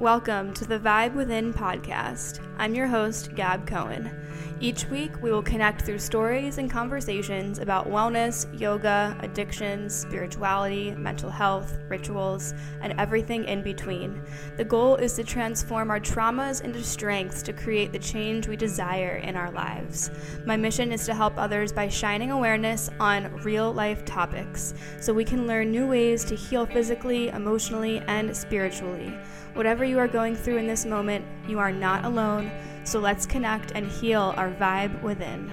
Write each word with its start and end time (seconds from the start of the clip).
Welcome 0.00 0.54
to 0.54 0.64
the 0.64 0.78
Vibe 0.78 1.12
Within 1.12 1.52
podcast. 1.52 2.40
I'm 2.56 2.74
your 2.74 2.86
host, 2.86 3.34
Gab 3.34 3.66
Cohen. 3.66 4.10
Each 4.58 4.86
week, 4.86 5.20
we 5.20 5.30
will 5.30 5.42
connect 5.42 5.82
through 5.82 5.98
stories 5.98 6.56
and 6.56 6.70
conversations 6.70 7.58
about 7.58 7.86
wellness, 7.86 8.46
yoga, 8.58 9.14
addictions, 9.20 9.94
spirituality, 9.94 10.92
mental 10.92 11.28
health, 11.28 11.76
rituals, 11.90 12.54
and 12.80 12.98
everything 12.98 13.44
in 13.44 13.62
between. 13.62 14.22
The 14.56 14.64
goal 14.64 14.96
is 14.96 15.12
to 15.16 15.24
transform 15.24 15.90
our 15.90 16.00
traumas 16.00 16.62
into 16.62 16.82
strengths 16.82 17.42
to 17.42 17.52
create 17.52 17.92
the 17.92 17.98
change 17.98 18.48
we 18.48 18.56
desire 18.56 19.16
in 19.16 19.36
our 19.36 19.50
lives. 19.50 20.10
My 20.46 20.56
mission 20.56 20.92
is 20.92 21.04
to 21.06 21.14
help 21.14 21.36
others 21.36 21.72
by 21.72 21.88
shining 21.88 22.30
awareness 22.30 22.88
on 23.00 23.34
real 23.42 23.70
life 23.70 24.06
topics 24.06 24.72
so 24.98 25.12
we 25.12 25.26
can 25.26 25.46
learn 25.46 25.70
new 25.70 25.86
ways 25.86 26.24
to 26.24 26.34
heal 26.34 26.64
physically, 26.64 27.28
emotionally, 27.28 27.98
and 28.06 28.34
spiritually. 28.34 29.14
Whatever 29.54 29.84
you 29.84 29.98
are 29.98 30.06
going 30.06 30.36
through 30.36 30.58
in 30.58 30.66
this 30.68 30.86
moment, 30.86 31.24
you 31.48 31.58
are 31.58 31.72
not 31.72 32.04
alone. 32.04 32.52
So 32.84 33.00
let's 33.00 33.26
connect 33.26 33.72
and 33.72 33.86
heal 33.86 34.32
our 34.36 34.52
vibe 34.52 35.02
within. 35.02 35.50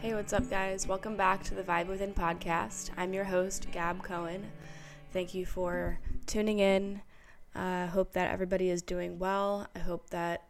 Hey, 0.00 0.14
what's 0.14 0.32
up, 0.32 0.48
guys? 0.48 0.86
Welcome 0.86 1.16
back 1.16 1.42
to 1.44 1.54
the 1.54 1.62
Vibe 1.62 1.88
Within 1.88 2.12
podcast. 2.12 2.90
I'm 2.96 3.12
your 3.12 3.24
host, 3.24 3.66
Gab 3.72 4.02
Cohen. 4.02 4.52
Thank 5.12 5.34
you 5.34 5.44
for 5.46 5.98
tuning 6.26 6.60
in. 6.60 7.00
I 7.58 7.82
uh, 7.82 7.86
hope 7.88 8.12
that 8.12 8.30
everybody 8.30 8.70
is 8.70 8.82
doing 8.82 9.18
well. 9.18 9.66
I 9.74 9.80
hope 9.80 10.10
that 10.10 10.44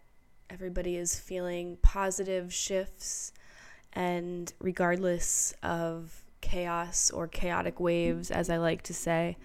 everybody 0.51 0.97
is 0.97 1.19
feeling 1.19 1.79
positive 1.81 2.53
shifts, 2.53 3.33
and 3.95 4.53
regardless 4.61 5.55
of 5.63 6.23
chaos 6.43 7.11
or 7.11 7.27
chaotic 7.27 7.81
waves, 7.81 8.31
as 8.31 8.51
I 8.51 8.59
like 8.59 8.83
to 8.83 8.93
say, 8.93 9.39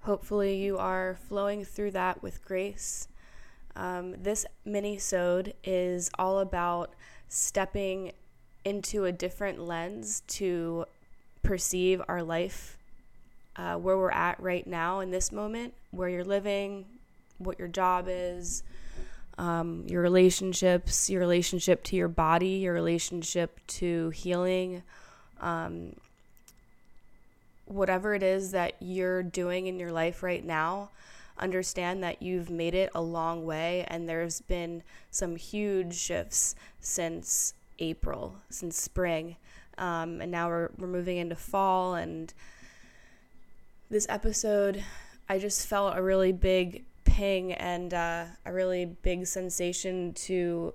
hopefully 0.00 0.56
you 0.56 0.78
are 0.78 1.18
flowing 1.28 1.62
through 1.62 1.90
that 1.90 2.22
with 2.22 2.42
grace. 2.42 3.08
Um, 3.76 4.14
this 4.22 4.46
mini-sode 4.64 5.52
is 5.64 6.10
all 6.18 6.38
about 6.38 6.94
stepping 7.28 8.12
into 8.64 9.04
a 9.04 9.12
different 9.12 9.58
lens 9.60 10.22
to 10.28 10.86
perceive 11.42 12.00
our 12.08 12.22
life, 12.22 12.77
uh, 13.58 13.74
where 13.74 13.98
we're 13.98 14.10
at 14.10 14.40
right 14.40 14.66
now 14.66 15.00
in 15.00 15.10
this 15.10 15.32
moment, 15.32 15.74
where 15.90 16.08
you're 16.08 16.24
living, 16.24 16.86
what 17.38 17.58
your 17.58 17.68
job 17.68 18.06
is, 18.08 18.62
um, 19.36 19.84
your 19.88 20.00
relationships, 20.00 21.10
your 21.10 21.20
relationship 21.20 21.82
to 21.84 21.96
your 21.96 22.08
body, 22.08 22.50
your 22.50 22.72
relationship 22.72 23.60
to 23.66 24.10
healing, 24.10 24.82
um, 25.40 25.94
whatever 27.66 28.14
it 28.14 28.22
is 28.22 28.52
that 28.52 28.74
you're 28.80 29.22
doing 29.22 29.66
in 29.66 29.78
your 29.78 29.92
life 29.92 30.22
right 30.22 30.44
now, 30.44 30.90
understand 31.38 32.02
that 32.02 32.22
you've 32.22 32.50
made 32.50 32.74
it 32.74 32.90
a 32.94 33.00
long 33.00 33.44
way 33.44 33.84
and 33.88 34.08
there's 34.08 34.40
been 34.42 34.82
some 35.10 35.36
huge 35.36 35.94
shifts 35.94 36.54
since 36.80 37.54
April, 37.78 38.36
since 38.50 38.80
spring. 38.80 39.36
Um, 39.76 40.20
and 40.20 40.32
now 40.32 40.48
we're, 40.48 40.70
we're 40.78 40.88
moving 40.88 41.18
into 41.18 41.36
fall. 41.36 41.94
And 41.94 42.32
this 43.90 44.06
episode, 44.08 44.84
I 45.28 45.38
just 45.38 45.66
felt 45.66 45.96
a 45.96 46.02
really 46.02 46.32
big 46.32 46.84
ping 47.04 47.52
and 47.52 47.92
uh, 47.94 48.24
a 48.44 48.52
really 48.52 48.84
big 48.84 49.26
sensation 49.26 50.12
to 50.14 50.74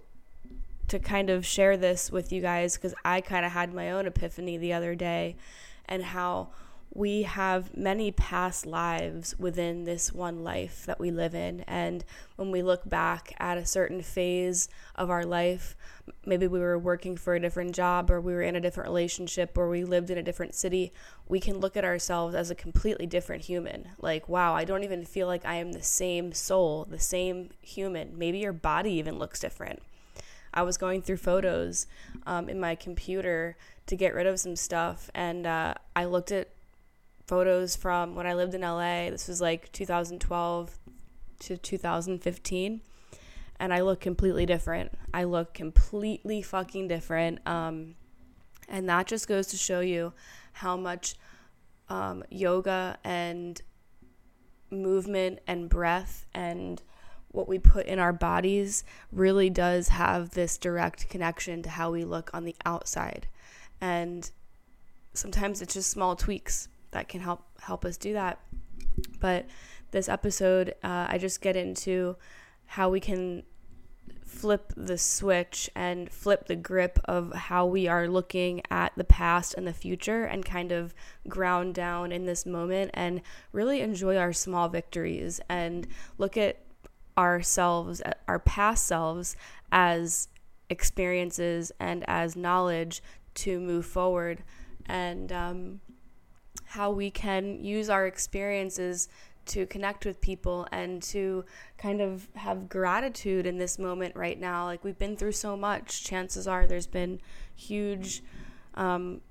to 0.89 1.00
kind 1.00 1.30
of 1.30 1.45
share 1.45 1.77
this 1.77 2.12
with 2.12 2.31
you 2.31 2.42
guys 2.42 2.75
because 2.75 2.94
I 3.06 3.21
kind 3.21 3.45
of 3.45 3.54
had 3.54 3.74
my 3.74 3.92
own 3.92 4.06
epiphany 4.06 4.57
the 4.57 4.74
other 4.74 4.95
day 4.95 5.38
and 5.86 6.04
how 6.04 6.50
we 6.95 7.23
have 7.23 7.75
many 7.75 8.11
past 8.11 8.67
lives 8.67 9.35
within 9.39 9.83
this 9.83 10.13
one 10.13 10.43
life 10.43 10.85
that 10.85 10.99
we 10.99 11.09
live 11.09 11.33
in. 11.33 11.61
And 11.61 12.05
when 12.35 12.51
we 12.51 12.61
look 12.61 12.87
back 12.87 13.33
at 13.39 13.57
a 13.57 13.65
certain 13.65 14.03
phase 14.03 14.69
of 14.95 15.09
our 15.09 15.23
life, 15.23 15.75
maybe 16.23 16.45
we 16.45 16.59
were 16.59 16.77
working 16.77 17.17
for 17.17 17.33
a 17.33 17.39
different 17.39 17.73
job 17.73 18.11
or 18.11 18.21
we 18.21 18.33
were 18.33 18.43
in 18.43 18.55
a 18.55 18.61
different 18.61 18.89
relationship 18.89 19.57
or 19.57 19.69
we 19.69 19.83
lived 19.83 20.11
in 20.11 20.19
a 20.19 20.23
different 20.23 20.53
city, 20.53 20.93
we 21.27 21.39
can 21.39 21.57
look 21.57 21.75
at 21.75 21.83
ourselves 21.83 22.35
as 22.35 22.51
a 22.51 22.55
completely 22.55 23.07
different 23.07 23.43
human. 23.45 23.89
Like, 23.97 24.29
wow, 24.29 24.53
I 24.53 24.63
don't 24.63 24.83
even 24.83 25.03
feel 25.03 25.25
like 25.25 25.45
I 25.45 25.55
am 25.55 25.71
the 25.71 25.81
same 25.81 26.31
soul, 26.31 26.85
the 26.85 26.99
same 26.99 27.49
human. 27.61 28.15
Maybe 28.19 28.37
your 28.37 28.53
body 28.53 28.91
even 28.91 29.17
looks 29.17 29.39
different. 29.39 29.81
I 30.53 30.61
was 30.61 30.77
going 30.77 31.01
through 31.01 31.17
photos 31.17 31.87
um, 32.27 32.47
in 32.47 32.59
my 32.59 32.75
computer 32.75 33.57
to 33.87 33.95
get 33.95 34.13
rid 34.13 34.27
of 34.27 34.39
some 34.39 34.55
stuff, 34.55 35.09
and 35.15 35.47
uh, 35.47 35.73
I 35.95 36.05
looked 36.05 36.31
at 36.31 36.49
photos 37.25 37.75
from 37.75 38.15
when 38.15 38.27
I 38.27 38.33
lived 38.33 38.53
in 38.53 38.61
LA. 38.61 39.09
This 39.09 39.27
was 39.27 39.41
like 39.41 39.71
2012 39.71 40.77
to 41.39 41.57
2015. 41.57 42.81
And 43.59 43.73
I 43.73 43.81
look 43.81 44.01
completely 44.01 44.45
different. 44.45 44.91
I 45.13 45.23
look 45.23 45.53
completely 45.53 46.41
fucking 46.41 46.87
different. 46.87 47.39
Um, 47.47 47.95
and 48.67 48.89
that 48.89 49.07
just 49.07 49.27
goes 49.27 49.47
to 49.47 49.57
show 49.57 49.79
you 49.79 50.13
how 50.53 50.75
much 50.75 51.15
um, 51.89 52.24
yoga 52.29 52.98
and 53.03 53.62
movement 54.69 55.39
and 55.48 55.69
breath 55.69 56.25
and 56.33 56.81
what 57.29 57.48
we 57.48 57.57
put 57.57 57.86
in 57.86 58.00
our 58.00 58.13
bodies 58.13 58.83
really 59.12 59.50
does 59.50 59.89
have 59.89 60.31
this 60.31 60.57
direct 60.57 61.09
connection 61.09 61.63
to 61.63 61.69
how 61.69 61.91
we 61.91 62.05
look 62.05 62.29
on 62.33 62.43
the 62.43 62.55
outside. 62.65 63.27
And 63.81 64.29
sometimes 65.13 65.62
it's 65.62 65.74
just 65.74 65.89
small 65.89 66.15
tweaks 66.15 66.67
that 66.93 67.09
can 67.09 67.21
help 67.21 67.43
help 67.62 67.85
us 67.85 67.97
do 67.97 68.13
that. 68.13 68.39
But 69.19 69.45
this 69.91 70.09
episode, 70.09 70.75
uh, 70.83 71.07
I 71.09 71.17
just 71.17 71.41
get 71.41 71.55
into 71.55 72.15
how 72.65 72.89
we 72.89 73.00
can 73.00 73.43
flip 74.25 74.73
the 74.75 74.97
switch 74.97 75.69
and 75.75 76.12
flip 76.12 76.47
the 76.47 76.55
grip 76.55 77.00
of 77.05 77.33
how 77.33 77.65
we 77.65 77.88
are 77.88 78.07
looking 78.07 78.62
at 78.71 78.91
the 78.97 79.03
past 79.03 79.53
and 79.53 79.67
the 79.67 79.73
future 79.73 80.23
and 80.23 80.43
kind 80.43 80.71
of 80.71 80.93
ground 81.27 81.75
down 81.75 82.12
in 82.12 82.25
this 82.25 82.45
moment 82.45 82.89
and 82.93 83.21
really 83.51 83.81
enjoy 83.81 84.17
our 84.17 84.33
small 84.33 84.67
victories 84.67 85.39
and 85.47 85.88
look 86.17 86.35
at 86.35 86.59
ourselves, 87.17 88.01
our 88.27 88.39
past 88.39 88.85
selves, 88.85 89.35
as 89.71 90.27
experiences 90.69 91.71
and 91.79 92.03
as 92.07 92.35
knowledge 92.35 93.03
to 93.35 93.59
move 93.59 93.85
forward. 93.85 94.43
And 94.88 95.31
um, 95.31 95.81
how 96.74 96.89
we 96.89 97.12
can 97.12 97.63
use 97.63 97.88
our 97.88 98.08
experiences 98.08 99.08
to 99.46 99.68
connect 99.68 100.08
with 100.08 100.20
people 100.22 100.68
and 100.72 101.03
to 101.03 101.46
kind 101.77 102.01
of 102.01 102.27
have 102.34 102.68
gratitude 102.68 103.46
in 103.46 103.60
this 103.60 103.77
moment 103.77 104.15
right 104.15 104.39
now. 104.39 104.65
Like 104.65 104.84
we've 104.84 104.98
been 104.98 105.15
through 105.15 105.34
so 105.34 105.56
much. 105.56 106.03
Chances 106.03 106.48
are 106.48 106.65
there's 106.65 106.88
been 106.88 107.22
huge, 107.56 108.24
um, 108.74 109.22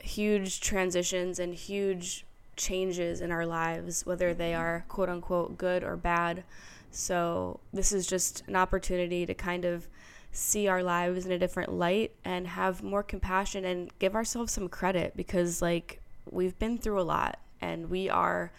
huge 0.00 0.60
transitions 0.60 1.38
and 1.38 1.54
huge 1.54 2.26
changes 2.56 3.22
in 3.22 3.32
our 3.32 3.46
lives, 3.46 4.04
whether 4.04 4.34
they 4.34 4.52
are 4.52 4.84
quote 4.88 5.08
unquote 5.08 5.56
good 5.56 5.82
or 5.82 5.96
bad. 5.96 6.44
So 6.90 7.60
this 7.72 7.92
is 7.92 8.06
just 8.06 8.42
an 8.46 8.56
opportunity 8.56 9.24
to 9.24 9.32
kind 9.32 9.64
of 9.64 9.88
see 10.32 10.68
our 10.68 10.82
lives 10.82 11.24
in 11.24 11.32
a 11.32 11.38
different 11.38 11.72
light 11.72 12.14
and 12.26 12.46
have 12.46 12.82
more 12.82 13.02
compassion 13.02 13.64
and 13.64 13.90
give 13.98 14.14
ourselves 14.14 14.52
some 14.52 14.68
credit 14.68 15.16
because 15.16 15.62
like 15.62 15.99
we've 16.30 16.58
been 16.58 16.78
through 16.78 17.00
a 17.00 17.02
lot 17.02 17.38
and 17.60 17.90
we 17.90 18.08
are 18.08 18.52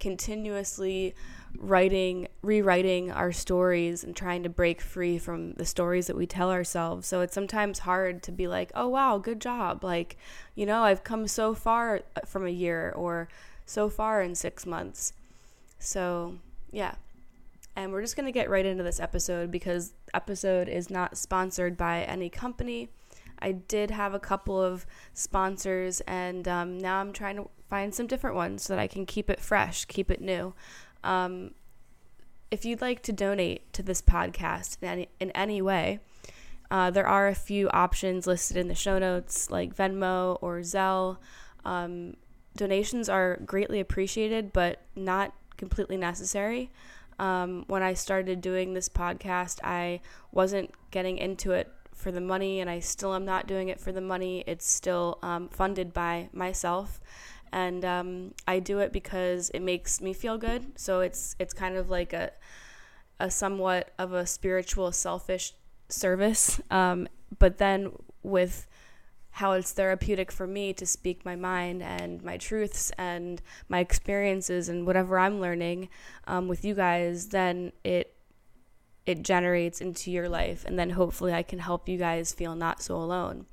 continuously 0.00 1.14
writing, 1.58 2.28
rewriting 2.42 3.10
our 3.10 3.32
stories 3.32 4.04
and 4.04 4.14
trying 4.16 4.42
to 4.42 4.48
break 4.48 4.80
free 4.80 5.18
from 5.18 5.52
the 5.54 5.64
stories 5.64 6.06
that 6.06 6.16
we 6.16 6.26
tell 6.26 6.50
ourselves. 6.50 7.06
So 7.06 7.20
it's 7.20 7.34
sometimes 7.34 7.80
hard 7.80 8.22
to 8.24 8.32
be 8.32 8.48
like, 8.48 8.70
oh, 8.74 8.88
wow, 8.88 9.18
good 9.18 9.40
job. 9.40 9.84
Like, 9.84 10.16
you 10.54 10.66
know, 10.66 10.82
I've 10.82 11.04
come 11.04 11.26
so 11.28 11.54
far 11.54 12.02
uh, 12.16 12.20
from 12.26 12.46
a 12.46 12.50
year 12.50 12.92
or 12.96 13.28
so 13.66 13.88
far 13.88 14.20
in 14.20 14.34
six 14.34 14.66
months. 14.66 15.12
So, 15.78 16.36
yeah. 16.70 16.94
And 17.76 17.92
we're 17.92 18.02
just 18.02 18.16
going 18.16 18.26
to 18.26 18.32
get 18.32 18.50
right 18.50 18.66
into 18.66 18.82
this 18.82 19.00
episode 19.00 19.50
because 19.50 19.92
episode 20.12 20.68
is 20.68 20.90
not 20.90 21.16
sponsored 21.16 21.76
by 21.76 22.02
any 22.02 22.28
company. 22.28 22.88
I 23.38 23.52
did 23.52 23.90
have 23.90 24.14
a 24.14 24.18
couple 24.18 24.60
of 24.60 24.86
sponsors, 25.12 26.00
and 26.02 26.46
um, 26.48 26.78
now 26.78 27.00
I'm 27.00 27.12
trying 27.12 27.36
to 27.36 27.48
find 27.68 27.94
some 27.94 28.06
different 28.06 28.36
ones 28.36 28.62
so 28.62 28.74
that 28.74 28.80
I 28.80 28.86
can 28.86 29.06
keep 29.06 29.28
it 29.30 29.40
fresh, 29.40 29.84
keep 29.84 30.10
it 30.10 30.20
new. 30.20 30.54
Um, 31.02 31.52
if 32.50 32.64
you'd 32.64 32.80
like 32.80 33.02
to 33.02 33.12
donate 33.12 33.72
to 33.72 33.82
this 33.82 34.00
podcast 34.00 34.78
in 34.80 34.88
any, 34.88 35.08
in 35.20 35.30
any 35.32 35.60
way, 35.60 36.00
uh, 36.70 36.90
there 36.90 37.06
are 37.06 37.28
a 37.28 37.34
few 37.34 37.68
options 37.70 38.26
listed 38.26 38.56
in 38.56 38.68
the 38.68 38.74
show 38.74 38.98
notes, 38.98 39.50
like 39.50 39.76
Venmo 39.76 40.38
or 40.40 40.60
Zelle. 40.60 41.18
Um, 41.64 42.16
donations 42.56 43.08
are 43.08 43.38
greatly 43.44 43.80
appreciated, 43.80 44.52
but 44.52 44.82
not 44.96 45.34
completely 45.56 45.96
necessary. 45.96 46.70
Um, 47.18 47.64
when 47.68 47.82
I 47.82 47.94
started 47.94 48.40
doing 48.40 48.74
this 48.74 48.88
podcast, 48.88 49.60
I 49.62 50.00
wasn't 50.32 50.70
getting 50.90 51.18
into 51.18 51.52
it 51.52 51.72
for 51.94 52.12
the 52.12 52.20
money, 52.20 52.60
and 52.60 52.68
I 52.68 52.80
still 52.80 53.14
am 53.14 53.24
not 53.24 53.46
doing 53.46 53.68
it 53.68 53.80
for 53.80 53.92
the 53.92 54.00
money. 54.00 54.44
It's 54.46 54.66
still 54.66 55.18
um, 55.22 55.48
funded 55.48 55.92
by 55.92 56.28
myself, 56.32 57.00
and 57.52 57.84
um, 57.84 58.34
I 58.46 58.58
do 58.58 58.80
it 58.80 58.92
because 58.92 59.50
it 59.50 59.60
makes 59.60 60.00
me 60.00 60.12
feel 60.12 60.38
good. 60.38 60.78
So 60.78 61.00
it's 61.00 61.36
it's 61.38 61.54
kind 61.54 61.76
of 61.76 61.90
like 61.90 62.12
a 62.12 62.32
a 63.20 63.30
somewhat 63.30 63.92
of 63.98 64.12
a 64.12 64.26
spiritual, 64.26 64.92
selfish 64.92 65.54
service. 65.88 66.60
Um, 66.70 67.08
but 67.38 67.58
then 67.58 67.92
with 68.22 68.66
how 69.30 69.52
it's 69.52 69.72
therapeutic 69.72 70.30
for 70.30 70.46
me 70.46 70.72
to 70.72 70.86
speak 70.86 71.24
my 71.24 71.34
mind 71.34 71.82
and 71.82 72.22
my 72.22 72.36
truths 72.36 72.92
and 72.96 73.42
my 73.68 73.80
experiences 73.80 74.68
and 74.68 74.86
whatever 74.86 75.18
I'm 75.18 75.40
learning 75.40 75.88
um, 76.28 76.46
with 76.46 76.64
you 76.64 76.74
guys, 76.74 77.28
then 77.28 77.72
it 77.82 78.13
it 79.06 79.22
generates 79.22 79.80
into 79.80 80.10
your 80.10 80.28
life, 80.28 80.64
and 80.66 80.78
then 80.78 80.90
hopefully 80.90 81.32
I 81.32 81.42
can 81.42 81.58
help 81.58 81.88
you 81.88 81.98
guys 81.98 82.32
feel 82.32 82.54
not 82.54 82.82
so 82.82 82.96
alone. 82.96 83.46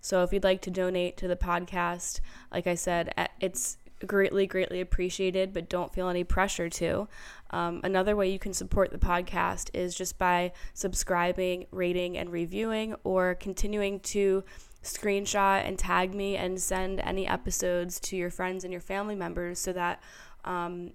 So 0.00 0.22
if 0.22 0.32
you'd 0.32 0.44
like 0.44 0.62
to 0.62 0.70
donate 0.70 1.16
to 1.18 1.28
the 1.28 1.36
podcast, 1.36 2.20
like 2.52 2.66
I 2.66 2.74
said, 2.74 3.14
it's 3.40 3.78
greatly, 4.06 4.46
greatly 4.46 4.80
appreciated, 4.80 5.52
but 5.52 5.68
don't 5.68 5.94
feel 5.94 6.08
any 6.08 6.24
pressure 6.24 6.68
to. 6.68 7.08
Um, 7.50 7.80
another 7.84 8.16
way 8.16 8.30
you 8.30 8.38
can 8.38 8.52
support 8.52 8.90
the 8.90 8.98
podcast 8.98 9.70
is 9.74 9.94
just 9.94 10.18
by 10.18 10.52
subscribing, 10.74 11.66
rating, 11.70 12.18
and 12.18 12.30
reviewing, 12.30 12.96
or 13.04 13.36
continuing 13.36 14.00
to 14.00 14.42
screenshot 14.82 15.64
and 15.64 15.78
tag 15.78 16.14
me 16.14 16.36
and 16.36 16.60
send 16.60 17.00
any 17.00 17.26
episodes 17.26 18.00
to 18.00 18.16
your 18.16 18.30
friends 18.30 18.64
and 18.64 18.72
your 18.72 18.80
family 18.80 19.14
members 19.14 19.58
so 19.58 19.72
that 19.72 20.02
um, 20.44 20.90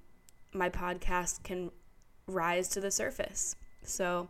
my 0.54 0.70
podcast 0.70 1.44
can 1.44 1.72
rise 2.28 2.68
to 2.68 2.82
the 2.82 2.92
surface. 2.92 3.56
So, 3.88 4.30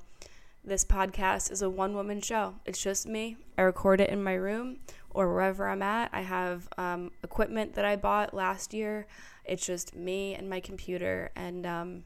this 0.63 0.83
podcast 0.83 1.51
is 1.51 1.61
a 1.61 1.69
one 1.69 1.93
woman 1.93 2.21
show. 2.21 2.55
It's 2.65 2.81
just 2.81 3.07
me. 3.07 3.37
I 3.57 3.61
record 3.61 4.01
it 4.01 4.09
in 4.09 4.21
my 4.23 4.33
room 4.33 4.79
or 5.09 5.33
wherever 5.33 5.67
I'm 5.67 5.81
at. 5.81 6.09
I 6.13 6.21
have 6.21 6.67
um, 6.77 7.11
equipment 7.23 7.73
that 7.75 7.85
I 7.85 7.95
bought 7.95 8.33
last 8.33 8.73
year. 8.73 9.07
It's 9.45 9.65
just 9.65 9.95
me 9.95 10.35
and 10.35 10.49
my 10.49 10.59
computer. 10.59 11.31
And 11.35 11.65
um, 11.65 12.03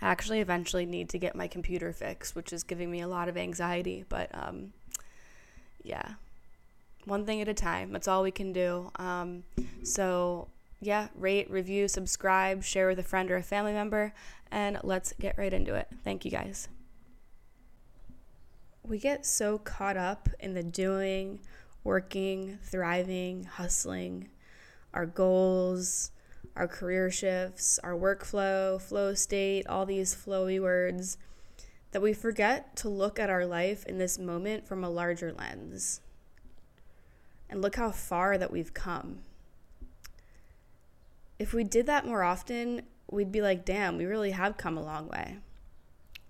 I 0.00 0.06
actually 0.08 0.40
eventually 0.40 0.86
need 0.86 1.08
to 1.10 1.18
get 1.18 1.34
my 1.34 1.48
computer 1.48 1.92
fixed, 1.92 2.34
which 2.34 2.52
is 2.52 2.62
giving 2.62 2.90
me 2.90 3.00
a 3.00 3.08
lot 3.08 3.28
of 3.28 3.36
anxiety. 3.36 4.04
But 4.08 4.30
um, 4.32 4.72
yeah, 5.82 6.14
one 7.04 7.26
thing 7.26 7.40
at 7.40 7.48
a 7.48 7.54
time. 7.54 7.92
That's 7.92 8.08
all 8.08 8.22
we 8.22 8.30
can 8.30 8.52
do. 8.52 8.90
Um, 8.96 9.42
so, 9.82 10.48
yeah, 10.80 11.08
rate, 11.14 11.50
review, 11.50 11.88
subscribe, 11.88 12.62
share 12.62 12.88
with 12.88 12.98
a 12.98 13.02
friend 13.02 13.30
or 13.30 13.36
a 13.36 13.42
family 13.42 13.72
member, 13.72 14.14
and 14.50 14.78
let's 14.82 15.12
get 15.20 15.38
right 15.38 15.52
into 15.52 15.74
it. 15.74 15.88
Thank 16.04 16.24
you 16.24 16.30
guys. 16.30 16.68
We 18.82 18.98
get 18.98 19.24
so 19.24 19.58
caught 19.58 19.96
up 19.96 20.28
in 20.40 20.54
the 20.54 20.62
doing, 20.62 21.40
working, 21.84 22.58
thriving, 22.62 23.44
hustling, 23.44 24.28
our 24.92 25.06
goals, 25.06 26.10
our 26.56 26.66
career 26.66 27.10
shifts, 27.10 27.78
our 27.80 27.92
workflow, 27.92 28.80
flow 28.80 29.14
state, 29.14 29.66
all 29.66 29.86
these 29.86 30.14
flowy 30.14 30.60
words, 30.60 31.16
that 31.92 32.02
we 32.02 32.12
forget 32.12 32.76
to 32.76 32.88
look 32.88 33.18
at 33.18 33.30
our 33.30 33.46
life 33.46 33.84
in 33.86 33.98
this 33.98 34.18
moment 34.18 34.66
from 34.66 34.82
a 34.82 34.90
larger 34.90 35.32
lens. 35.32 36.00
And 37.48 37.62
look 37.62 37.76
how 37.76 37.90
far 37.90 38.38
that 38.38 38.52
we've 38.52 38.74
come. 38.74 39.20
If 41.38 41.52
we 41.52 41.64
did 41.64 41.86
that 41.86 42.06
more 42.06 42.22
often, 42.22 42.82
we'd 43.10 43.32
be 43.32 43.42
like, 43.42 43.64
damn, 43.64 43.96
we 43.96 44.04
really 44.04 44.30
have 44.30 44.56
come 44.56 44.76
a 44.76 44.82
long 44.82 45.08
way. 45.08 45.38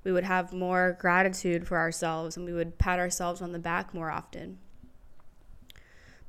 We 0.03 0.13
would 0.13 0.25
have 0.25 0.53
more 0.53 0.97
gratitude 0.99 1.67
for 1.67 1.77
ourselves 1.77 2.37
and 2.37 2.47
we 2.47 2.53
would 2.53 2.79
pat 2.79 2.99
ourselves 2.99 3.43
on 3.43 3.53
the 3.53 3.59
back 3.59 3.93
more 3.93 4.11
often. 4.11 4.59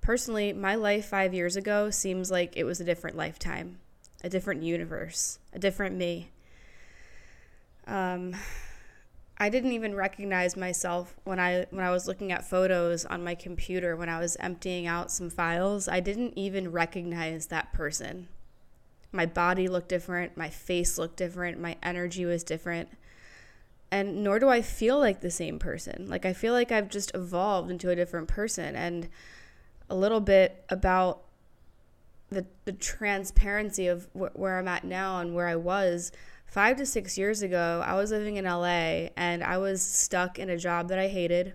Personally, 0.01 0.51
my 0.51 0.75
life 0.75 1.05
five 1.05 1.33
years 1.33 1.55
ago 1.55 1.89
seems 1.89 2.31
like 2.31 2.57
it 2.57 2.63
was 2.63 2.81
a 2.81 2.83
different 2.83 3.15
lifetime, 3.15 3.79
a 4.23 4.29
different 4.29 4.63
universe, 4.63 5.39
a 5.53 5.59
different 5.59 5.95
me. 5.95 6.31
Um, 7.87 8.35
I 9.37 9.49
didn't 9.49 9.71
even 9.71 9.95
recognize 9.95 10.57
myself 10.57 11.15
when 11.23 11.39
I 11.39 11.65
when 11.71 11.83
I 11.83 11.91
was 11.91 12.07
looking 12.07 12.31
at 12.31 12.47
photos 12.47 13.05
on 13.05 13.23
my 13.23 13.35
computer 13.35 13.95
when 13.95 14.09
I 14.09 14.19
was 14.19 14.37
emptying 14.39 14.85
out 14.85 15.11
some 15.11 15.29
files. 15.29 15.87
I 15.87 15.99
didn't 15.99 16.37
even 16.37 16.71
recognize 16.71 17.47
that 17.47 17.73
person. 17.73 18.27
My 19.11 19.25
body 19.25 19.67
looked 19.67 19.89
different, 19.89 20.37
my 20.37 20.49
face 20.49 20.97
looked 20.97 21.17
different, 21.17 21.59
my 21.59 21.77
energy 21.83 22.25
was 22.25 22.43
different. 22.43 22.89
And 23.91 24.23
nor 24.23 24.39
do 24.39 24.47
I 24.47 24.61
feel 24.61 24.97
like 24.99 25.19
the 25.19 25.31
same 25.31 25.59
person. 25.59 26.07
Like 26.07 26.25
I 26.25 26.33
feel 26.33 26.53
like 26.53 26.71
I've 26.71 26.89
just 26.89 27.11
evolved 27.13 27.69
into 27.69 27.89
a 27.89 27.95
different 27.95 28.29
person 28.29 28.75
and 28.75 29.09
a 29.89 29.95
little 29.95 30.21
bit 30.21 30.63
about 30.69 31.23
the 32.29 32.45
the 32.63 32.71
transparency 32.71 33.87
of 33.87 34.07
wh- 34.13 34.33
where 34.37 34.57
I'm 34.57 34.67
at 34.69 34.85
now 34.85 35.19
and 35.19 35.35
where 35.35 35.47
I 35.47 35.57
was 35.57 36.11
five 36.51 36.77
to 36.77 36.85
six 36.85 37.17
years 37.17 37.41
ago, 37.41 37.81
I 37.85 37.95
was 37.95 38.11
living 38.11 38.35
in 38.35 38.45
LA 38.45 39.07
and 39.15 39.43
I 39.43 39.57
was 39.57 39.81
stuck 39.81 40.37
in 40.37 40.49
a 40.49 40.57
job 40.57 40.89
that 40.89 40.99
I 40.99 41.07
hated, 41.07 41.53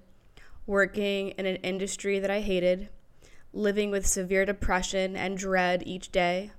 working 0.67 1.31
in 1.31 1.45
an 1.45 1.57
industry 1.57 2.19
that 2.19 2.31
I 2.31 2.41
hated, 2.41 2.89
living 3.53 3.91
with 3.91 4.07
severe 4.07 4.47
depression 4.47 5.15
and 5.15 5.37
dread 5.37 5.83
each 5.87 6.13
day. 6.13 6.51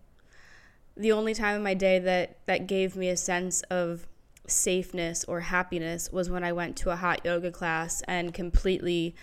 The 0.98 1.12
only 1.12 1.34
time 1.34 1.56
in 1.56 1.64
my 1.64 1.76
day 1.76 2.00
that, 2.00 2.38
that 2.48 2.66
gave 2.66 2.96
me 2.96 3.10
a 3.10 3.18
sense 3.18 3.62
of 3.64 4.08
safeness 4.48 5.24
or 5.26 5.42
happiness 5.42 6.12
was 6.12 6.30
when 6.30 6.44
I 6.44 6.54
went 6.54 6.76
to 6.78 6.90
a 6.90 6.96
hot 6.96 7.24
yoga 7.24 7.52
class 7.52 8.02
and 8.08 8.34
completely 8.34 9.16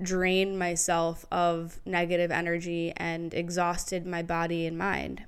drained 0.00 0.58
myself 0.58 1.24
of 1.32 1.80
negative 1.84 2.30
energy 2.30 2.92
and 2.96 3.32
exhausted 3.34 4.06
my 4.06 4.22
body 4.22 4.66
and 4.66 4.78
mind. 4.78 5.24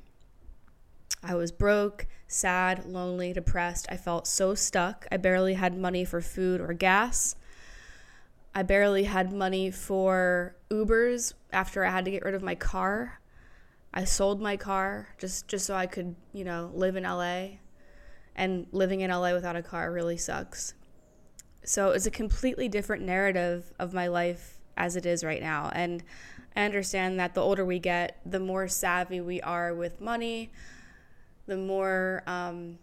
I 1.23 1.35
was 1.35 1.51
broke, 1.51 2.07
sad, 2.29 2.85
lonely, 2.87 3.33
depressed. 3.33 3.87
I 3.91 3.97
felt 3.97 4.27
so 4.27 4.55
stuck. 4.55 5.07
I 5.11 5.17
barely 5.17 5.55
had 5.55 5.77
money 5.77 6.05
for 6.05 6.21
food 6.21 6.61
or 6.61 6.73
gas. 6.75 7.35
I 8.55 8.63
barely 8.63 9.05
had 9.05 9.33
money 9.33 9.71
for 9.71 10.55
Ubers 10.71 11.35
after 11.53 11.85
I 11.85 11.91
had 11.91 12.05
to 12.05 12.11
get 12.11 12.25
rid 12.25 12.35
of 12.35 12.43
my 12.43 12.55
car. 12.55 13.21
I 13.93 14.05
sold 14.05 14.41
my 14.41 14.57
car 14.57 15.09
just 15.19 15.49
just 15.49 15.67
so 15.67 15.75
I 15.75 15.87
could, 15.87 16.15
you 16.33 16.45
know, 16.45 16.71
live 16.75 16.97
in 16.97 17.05
LA. 17.05 17.59
And 18.37 18.69
living 18.71 19.01
in 19.01 19.11
LA 19.11 19.33
without 19.33 19.57
a 19.57 19.63
car 19.63 19.91
really 19.91 20.17
sucks. 20.17 20.75
So 21.65 21.91
it's 21.91 22.07
a 22.07 22.11
completely 22.11 22.69
different 22.69 23.03
narrative 23.03 23.73
of 23.81 23.93
my 23.93 24.07
life 24.07 24.59
as 24.77 24.95
it 24.95 25.05
is 25.05 25.25
right 25.25 25.43
now. 25.43 25.71
And 25.75 26.05
I 26.55 26.63
understand 26.63 27.19
that 27.19 27.35
the 27.35 27.43
older 27.43 27.65
we 27.65 27.79
get, 27.79 28.21
the 28.25 28.39
more 28.39 28.69
savvy 28.69 29.21
we 29.21 29.41
are 29.43 29.75
with 29.75 30.01
money, 30.01 30.53
the 31.47 31.57
more 31.57 32.23
um, 32.27 32.79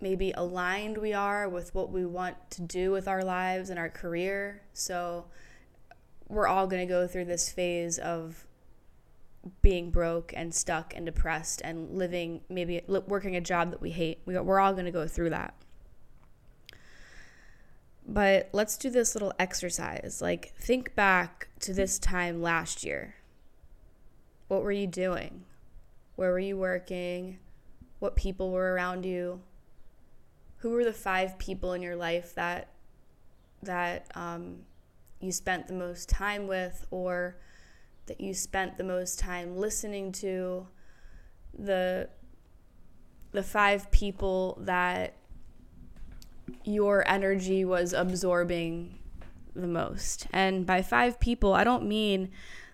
maybe 0.00 0.32
aligned 0.32 0.98
we 0.98 1.12
are 1.12 1.48
with 1.48 1.74
what 1.74 1.90
we 1.90 2.04
want 2.04 2.36
to 2.50 2.62
do 2.62 2.90
with 2.90 3.06
our 3.06 3.22
lives 3.22 3.70
and 3.70 3.78
our 3.78 3.88
career. 3.88 4.62
So 4.72 5.26
we're 6.28 6.46
all 6.46 6.66
going 6.66 6.86
to 6.86 6.92
go 6.92 7.06
through 7.06 7.26
this 7.26 7.50
phase 7.50 7.98
of 7.98 8.46
being 9.62 9.90
broke 9.90 10.32
and 10.36 10.54
stuck 10.54 10.94
and 10.94 11.06
depressed 11.06 11.62
and 11.64 11.96
living 11.96 12.42
maybe 12.48 12.82
working 12.88 13.36
a 13.36 13.40
job 13.40 13.70
that 13.70 13.80
we 13.80 13.90
hate. 13.90 14.20
We're 14.26 14.60
all 14.60 14.72
going 14.72 14.84
to 14.84 14.90
go 14.90 15.06
through 15.06 15.30
that. 15.30 15.54
But 18.06 18.48
let's 18.52 18.76
do 18.76 18.90
this 18.90 19.14
little 19.14 19.32
exercise. 19.38 20.20
Like, 20.20 20.52
think 20.56 20.94
back 20.94 21.48
to 21.60 21.72
this 21.72 21.98
time 21.98 22.42
last 22.42 22.84
year. 22.84 23.14
What 24.48 24.62
were 24.62 24.72
you 24.72 24.86
doing? 24.86 25.44
Where 26.16 26.32
were 26.32 26.40
you 26.40 26.56
working? 26.56 27.38
what 28.00 28.16
people 28.16 28.50
were 28.50 28.72
around 28.74 29.06
you. 29.06 29.40
Who 30.58 30.70
were 30.70 30.84
the 30.84 30.92
five 30.92 31.38
people 31.38 31.72
in 31.74 31.82
your 31.82 31.96
life 31.96 32.34
that 32.34 32.68
that 33.62 34.10
um, 34.14 34.60
you 35.20 35.30
spent 35.30 35.68
the 35.68 35.74
most 35.74 36.08
time 36.08 36.46
with, 36.46 36.86
or 36.90 37.36
that 38.10 38.20
you 38.20 38.34
spent 38.34 38.76
the 38.76 38.82
most 38.82 39.20
time 39.20 39.56
listening 39.56 40.10
to? 40.10 40.66
The 41.56 42.08
the 43.30 43.42
five 43.44 43.88
people 43.92 44.58
that 44.62 45.14
your 46.64 47.06
energy 47.06 47.64
was 47.64 47.92
absorbing 47.92 48.98
the 49.54 49.68
most. 49.68 50.26
And 50.32 50.66
by 50.66 50.82
five 50.82 51.20
people, 51.20 51.54
I 51.54 51.62
don't 51.62 51.86
mean 51.86 52.30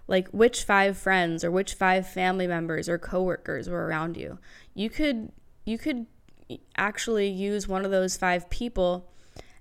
like 0.08 0.28
which 0.28 0.64
five 0.64 0.96
friends 0.96 1.44
or 1.44 1.50
which 1.50 1.74
five 1.74 2.08
family 2.08 2.46
members 2.46 2.88
or 2.88 2.96
coworkers 2.96 3.68
were 3.68 3.86
around 3.86 4.16
you. 4.16 4.38
You 4.72 4.88
could 4.88 5.32
you 5.66 5.76
could 5.76 6.06
actually 6.78 7.28
use 7.28 7.68
one 7.68 7.84
of 7.84 7.90
those 7.90 8.16
five 8.16 8.48
people 8.48 9.10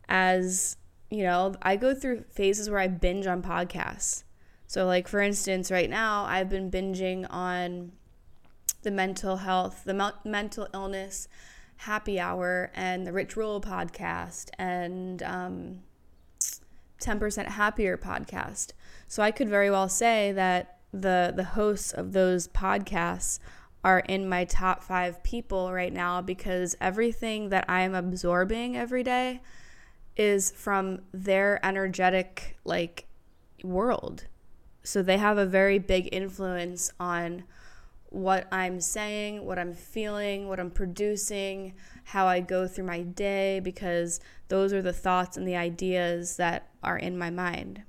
as, 0.08 0.78
you 1.10 1.24
know, 1.24 1.56
I 1.62 1.76
go 1.76 1.94
through 1.94 2.24
phases 2.32 2.70
where 2.70 2.80
I 2.80 2.88
binge 2.88 3.28
on 3.28 3.42
podcasts. 3.42 4.24
So 4.68 4.86
like 4.86 5.08
for 5.08 5.22
instance, 5.22 5.72
right 5.72 5.90
now 5.90 6.26
I've 6.26 6.50
been 6.50 6.72
binging 6.72 7.26
on 7.30 7.92
the 8.84 8.92
mental 8.92 9.38
health, 9.38 9.84
the 9.84 10.14
mental 10.24 10.68
illness 10.74 11.28
happy 11.78 12.20
hour 12.20 12.72
and 12.74 13.06
the 13.06 13.12
Rich 13.12 13.36
Roll 13.36 13.60
podcast 13.60 14.50
and 14.58 15.22
um, 15.24 15.80
10% 17.02 17.48
Happier 17.48 17.98
podcast. 17.98 18.72
So 19.08 19.22
I 19.22 19.32
could 19.32 19.50
very 19.50 19.70
well 19.70 19.90
say 19.90 20.32
that 20.32 20.80
the 20.92 21.34
the 21.36 21.44
hosts 21.44 21.92
of 21.92 22.14
those 22.14 22.48
podcasts 22.48 23.40
are 23.84 24.00
in 24.00 24.28
my 24.28 24.46
top 24.46 24.82
5 24.82 25.22
people 25.24 25.72
right 25.72 25.94
now 25.94 26.22
because 26.22 26.76
everything 26.80 27.50
that 27.50 27.66
I 27.68 27.82
am 27.82 27.94
absorbing 27.94 28.78
every 28.78 29.04
day 29.04 29.42
is 30.16 30.52
from 30.52 31.02
their 31.14 31.64
energetic 31.64 32.58
like 32.64 33.08
world. 33.64 34.26
So 34.86 35.02
they 35.02 35.18
have 35.18 35.40
a 35.40 35.48
very 35.48 35.80
big 35.80 36.10
influence 36.12 36.92
on 37.00 37.44
what 38.10 38.48
I'm 38.52 38.80
saying, 38.80 39.44
what 39.44 39.58
I'm 39.58 39.74
feeling, 39.74 40.48
what 40.48 40.60
I'm 40.60 40.70
producing, 40.70 41.74
how 42.04 42.28
I 42.28 42.40
go 42.40 42.68
through 42.68 42.86
my 42.86 43.02
day, 43.02 43.60
because 43.60 44.20
those 44.48 44.72
are 44.74 44.84
the 44.84 44.94
thoughts 44.94 45.38
and 45.38 45.48
the 45.48 45.56
ideas 45.56 46.38
that 46.38 46.70
are 46.84 47.00
in 47.00 47.18
my 47.18 47.32
mind. 47.32 47.82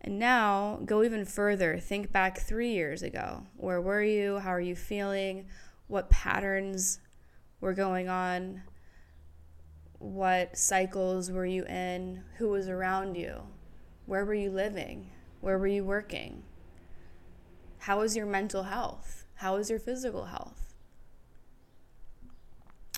And 0.00 0.18
now 0.18 0.80
go 0.86 1.02
even 1.02 1.26
further. 1.26 1.78
Think 1.78 2.10
back 2.10 2.40
three 2.40 2.72
years 2.72 3.02
ago. 3.02 3.42
Where 3.58 3.82
were 3.82 4.02
you? 4.02 4.38
How 4.38 4.50
are 4.50 4.60
you 4.60 4.74
feeling? 4.74 5.48
What 5.86 6.08
patterns 6.08 6.98
were 7.60 7.74
going 7.74 8.08
on? 8.08 8.62
What 9.98 10.56
cycles 10.56 11.30
were 11.30 11.46
you 11.46 11.64
in? 11.66 12.22
Who 12.38 12.48
was 12.48 12.70
around 12.70 13.16
you? 13.16 13.42
Where 14.06 14.24
were 14.24 14.34
you 14.34 14.50
living? 14.50 15.10
Where 15.40 15.58
were 15.58 15.66
you 15.66 15.84
working? 15.84 16.42
How 17.78 18.00
is 18.00 18.16
your 18.16 18.26
mental 18.26 18.64
health? 18.64 19.24
How 19.36 19.56
is 19.56 19.70
your 19.70 19.78
physical 19.78 20.26
health? 20.26 20.74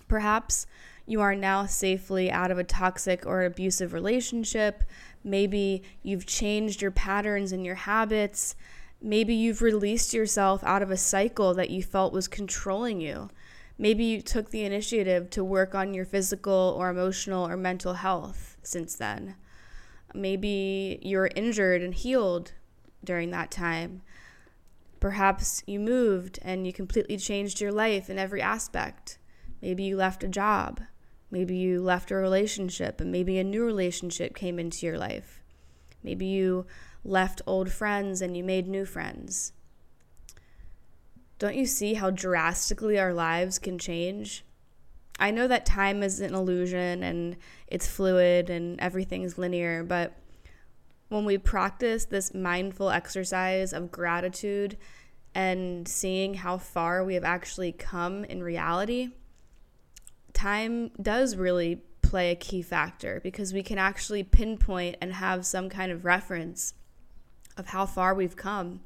Perhaps 0.09 0.67
you 1.05 1.21
are 1.21 1.35
now 1.35 1.67
safely 1.67 2.31
out 2.31 2.51
of 2.51 2.59
a 2.59 2.65
toxic 2.65 3.27
or 3.27 3.45
abusive 3.45 3.93
relationship. 3.93 4.85
Maybe 5.23 5.83
you've 6.03 6.27
changed 6.27 6.81
your 6.81 6.91
patterns 6.91 7.53
and 7.53 7.65
your 7.65 7.75
habits. 7.75 8.55
Maybe 9.01 9.35
you've 9.35 9.63
released 9.63 10.13
yourself 10.13 10.65
out 10.65 10.83
of 10.83 10.91
a 10.91 10.97
cycle 10.97 11.55
that 11.55 11.71
you 11.71 11.83
felt 11.83 12.13
was 12.13 12.29
controlling 12.29 13.01
you. 13.01 13.31
Maybe 13.79 14.05
you 14.05 14.21
took 14.21 14.51
the 14.51 14.65
initiative 14.65 15.31
to 15.31 15.45
work 15.45 15.75
on 15.75 15.95
your 15.95 16.05
physical 16.05 16.75
or 16.77 16.91
emotional 16.91 17.47
or 17.47 17.57
mental 17.57 17.95
health 17.95 18.57
since 18.63 18.95
then. 18.95 19.37
Maybe 20.15 20.99
you're 21.03 21.31
injured 21.35 21.83
and 21.83 21.95
healed 21.95 22.53
during 23.05 23.31
that 23.31 23.51
time. 23.51 24.03
Perhaps 25.01 25.63
you 25.67 25.79
moved 25.79 26.39
and 26.43 26.67
you 26.67 26.73
completely 26.73 27.17
changed 27.17 27.61
your 27.61 27.73
life 27.73 28.11
in 28.11 28.19
every 28.19 28.43
aspect. 28.43 29.19
Maybe 29.63 29.85
you 29.85 29.97
left 29.97 30.25
a 30.25 30.29
job. 30.29 30.81
Maybe 31.31 31.57
you 31.57 31.83
left 31.83 32.11
a 32.11 32.17
relationship 32.17 33.01
and 33.01 33.13
maybe 33.13 33.39
a 33.39 33.45
new 33.45 33.65
relationship 33.65 34.35
came 34.35 34.59
into 34.59 34.87
your 34.87 34.99
life. 34.99 35.43
Maybe 36.03 36.27
you 36.27 36.67
left 37.05 37.43
old 37.47 37.71
friends 37.71 38.23
and 38.23 38.37
you 38.37 38.43
made 38.43 38.67
new 38.67 38.85
friends. 38.85 39.53
Don't 41.39 41.55
you 41.55 41.67
see 41.67 41.95
how 41.95 42.11
drastically 42.11 42.99
our 42.99 43.13
lives 43.13 43.59
can 43.59 43.79
change? 43.79 44.45
I 45.21 45.31
know 45.31 45.47
that 45.49 45.67
time 45.67 46.03
is 46.03 46.21
an 46.21 46.35
illusion 46.35 47.03
and 47.03 47.37
it's 47.71 47.87
fluid 47.87 48.51
and 48.51 48.81
everything's 48.81 49.39
linear, 49.39 49.85
but 49.85 50.15
when 51.09 51.25
we 51.25 51.39
practice 51.39 52.05
this 52.05 52.35
mindful 52.35 52.91
exercise 52.91 53.73
of 53.73 53.91
gratitude 53.91 54.77
and 55.35 55.87
seeing 55.87 56.35
how 56.35 56.59
far 56.59 57.05
we 57.05 57.15
have 57.15 57.25
actually 57.25 57.73
come 57.73 58.25
in 58.25 58.43
reality, 58.43 59.11
time 60.33 60.91
does 61.01 61.37
really 61.37 61.83
play 62.03 62.31
a 62.31 62.37
key 62.37 62.63
factor 62.63 63.21
because 63.23 63.53
we 63.53 63.63
can 63.63 63.79
actually 63.79 64.23
pinpoint 64.23 64.97
and 65.01 65.13
have 65.15 65.45
some 65.45 65.69
kind 65.69 65.93
of 65.93 66.05
reference 66.05 66.75
of 67.57 67.67
how 67.67 67.85
far 67.85 68.15
we've 68.15 68.37
come. 68.37 68.81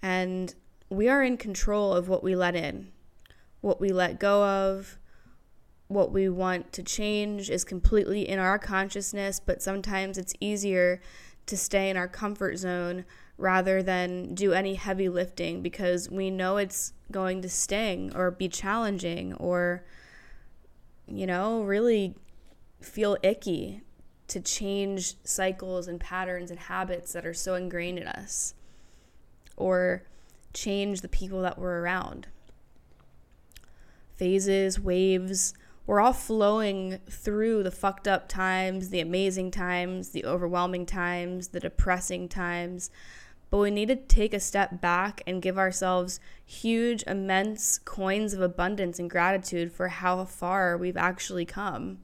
And 0.00 0.54
we 0.88 1.08
are 1.08 1.22
in 1.22 1.36
control 1.36 1.92
of 1.94 2.08
what 2.08 2.24
we 2.24 2.34
let 2.34 2.56
in, 2.56 2.90
what 3.60 3.80
we 3.80 3.90
let 3.90 4.18
go 4.18 4.44
of, 4.44 4.98
what 5.92 6.12
we 6.12 6.28
want 6.28 6.72
to 6.72 6.82
change 6.82 7.50
is 7.50 7.64
completely 7.64 8.28
in 8.28 8.38
our 8.38 8.58
consciousness, 8.58 9.40
but 9.40 9.62
sometimes 9.62 10.18
it's 10.18 10.34
easier 10.40 11.00
to 11.46 11.56
stay 11.56 11.90
in 11.90 11.96
our 11.96 12.08
comfort 12.08 12.56
zone 12.56 13.04
rather 13.38 13.82
than 13.82 14.34
do 14.34 14.52
any 14.52 14.74
heavy 14.74 15.08
lifting 15.08 15.62
because 15.62 16.08
we 16.10 16.30
know 16.30 16.56
it's 16.56 16.92
going 17.10 17.42
to 17.42 17.48
sting 17.48 18.14
or 18.14 18.30
be 18.30 18.48
challenging 18.48 19.34
or, 19.34 19.84
you 21.08 21.26
know, 21.26 21.62
really 21.62 22.14
feel 22.80 23.16
icky 23.22 23.82
to 24.28 24.40
change 24.40 25.16
cycles 25.24 25.88
and 25.88 26.00
patterns 26.00 26.50
and 26.50 26.60
habits 26.60 27.12
that 27.12 27.26
are 27.26 27.34
so 27.34 27.54
ingrained 27.54 27.98
in 27.98 28.06
us 28.06 28.54
or 29.56 30.02
change 30.54 31.00
the 31.00 31.08
people 31.08 31.42
that 31.42 31.58
we're 31.58 31.80
around. 31.80 32.28
Phases, 34.14 34.78
waves, 34.78 35.54
we're 35.92 36.00
all 36.00 36.14
flowing 36.14 36.98
through 37.06 37.62
the 37.62 37.70
fucked 37.70 38.08
up 38.08 38.26
times, 38.26 38.88
the 38.88 39.00
amazing 39.00 39.50
times, 39.50 40.08
the 40.08 40.24
overwhelming 40.24 40.86
times, 40.86 41.48
the 41.48 41.60
depressing 41.60 42.30
times. 42.30 42.90
But 43.50 43.58
we 43.58 43.70
need 43.70 43.88
to 43.88 43.96
take 43.96 44.32
a 44.32 44.40
step 44.40 44.80
back 44.80 45.20
and 45.26 45.42
give 45.42 45.58
ourselves 45.58 46.18
huge, 46.46 47.04
immense 47.06 47.76
coins 47.76 48.32
of 48.32 48.40
abundance 48.40 48.98
and 48.98 49.10
gratitude 49.10 49.70
for 49.70 49.88
how 49.88 50.24
far 50.24 50.78
we've 50.78 50.96
actually 50.96 51.44
come. 51.44 51.98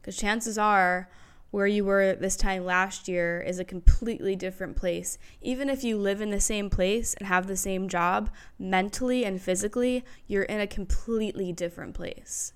Because 0.00 0.16
chances 0.16 0.58
are, 0.58 1.08
where 1.52 1.68
you 1.68 1.84
were 1.84 2.16
this 2.16 2.34
time 2.34 2.64
last 2.64 3.06
year 3.06 3.40
is 3.40 3.60
a 3.60 3.64
completely 3.64 4.34
different 4.34 4.74
place. 4.74 5.16
Even 5.40 5.70
if 5.70 5.84
you 5.84 5.96
live 5.96 6.20
in 6.20 6.30
the 6.30 6.40
same 6.40 6.68
place 6.68 7.14
and 7.14 7.28
have 7.28 7.46
the 7.46 7.56
same 7.56 7.88
job, 7.88 8.30
mentally 8.58 9.24
and 9.24 9.40
physically, 9.40 10.04
you're 10.26 10.42
in 10.42 10.58
a 10.58 10.66
completely 10.66 11.52
different 11.52 11.94
place. 11.94 12.52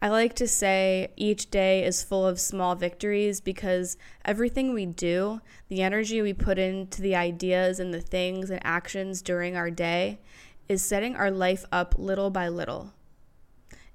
I 0.00 0.08
like 0.08 0.34
to 0.34 0.46
say 0.46 1.08
each 1.16 1.50
day 1.50 1.82
is 1.84 2.02
full 2.02 2.26
of 2.26 2.38
small 2.38 2.74
victories 2.74 3.40
because 3.40 3.96
everything 4.24 4.74
we 4.74 4.84
do, 4.84 5.40
the 5.68 5.82
energy 5.82 6.20
we 6.20 6.34
put 6.34 6.58
into 6.58 7.00
the 7.00 7.16
ideas 7.16 7.80
and 7.80 7.94
the 7.94 8.00
things 8.02 8.50
and 8.50 8.60
actions 8.62 9.22
during 9.22 9.56
our 9.56 9.70
day, 9.70 10.20
is 10.68 10.84
setting 10.84 11.16
our 11.16 11.30
life 11.30 11.64
up 11.72 11.94
little 11.96 12.28
by 12.28 12.48
little. 12.48 12.92